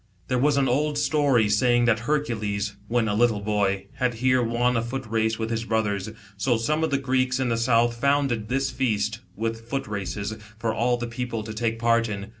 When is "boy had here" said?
3.39-4.41